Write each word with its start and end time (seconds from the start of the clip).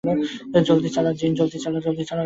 জলদি 0.67 0.89
চালাও, 0.95 1.13
জিন! 1.15 1.31